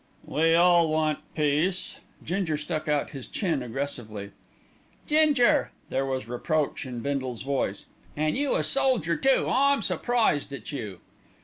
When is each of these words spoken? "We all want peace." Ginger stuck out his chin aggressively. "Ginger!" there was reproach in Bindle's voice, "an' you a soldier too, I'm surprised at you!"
"We 0.25 0.55
all 0.55 0.87
want 0.87 1.19
peace." 1.35 1.99
Ginger 2.23 2.57
stuck 2.57 2.87
out 2.87 3.11
his 3.11 3.27
chin 3.27 3.61
aggressively. 3.61 4.31
"Ginger!" 5.05 5.69
there 5.89 6.07
was 6.07 6.27
reproach 6.27 6.87
in 6.87 7.01
Bindle's 7.01 7.43
voice, 7.43 7.85
"an' 8.17 8.35
you 8.35 8.55
a 8.55 8.63
soldier 8.63 9.15
too, 9.15 9.45
I'm 9.47 9.83
surprised 9.83 10.51
at 10.53 10.71
you!" 10.71 11.01